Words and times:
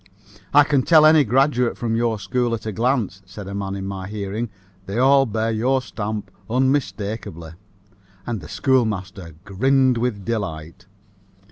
"I 0.51 0.63
can 0.63 0.81
tell 0.81 1.05
any 1.05 1.23
graduate 1.23 1.79
of 1.79 1.91
your 1.95 2.17
school 2.17 2.55
at 2.55 2.65
a 2.65 2.71
glance," 2.71 3.21
said 3.27 3.47
a 3.47 3.53
man 3.53 3.75
in 3.75 3.85
my 3.85 4.07
hearing. 4.07 4.49
"They 4.87 4.97
all 4.97 5.27
bear 5.27 5.51
your 5.51 5.79
stamp 5.79 6.31
unmistakably." 6.49 7.51
And 8.25 8.41
the 8.41 8.49
schoolmaster 8.49 9.35
grinned 9.45 9.99
with 9.99 10.25
delight. 10.25 10.87